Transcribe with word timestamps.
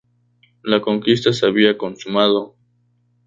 La 0.63 0.81
conquista 0.81 1.31
se 1.31 1.45
había 1.45 1.77
consumado. 1.77 2.55